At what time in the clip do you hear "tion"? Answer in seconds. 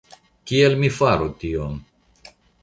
1.45-1.77